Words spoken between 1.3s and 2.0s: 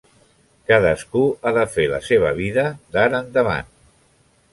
ha de fer la